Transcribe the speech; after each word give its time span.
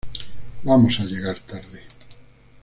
Vamos 0.63 0.99
a 0.99 1.03
llegar 1.05 1.37
tarde."". 1.41 1.83